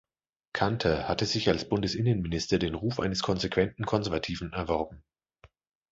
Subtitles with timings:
[0.53, 5.03] Kanther hatte sich als Bundesinnenminister den Ruf eines konsequenten Konservativen erworben.